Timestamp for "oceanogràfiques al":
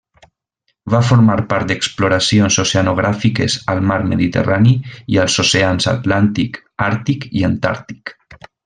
2.63-3.83